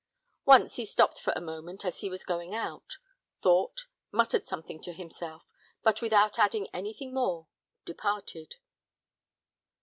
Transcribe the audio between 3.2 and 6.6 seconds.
thought, muttered something to himself, but without